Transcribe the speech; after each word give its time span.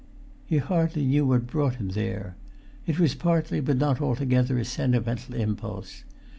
He 0.47 0.57
hardly 0.57 1.05
knew 1.05 1.27
what 1.27 1.45
brought 1.45 1.75
him 1.75 1.89
there. 1.89 2.35
It 2.87 2.97
was 2.99 3.13
partly, 3.13 3.59
but 3.59 3.77
not 3.77 4.01
altogether, 4.01 4.57
a 4.57 4.65
sentimental 4.65 5.35
impulse. 5.35 6.05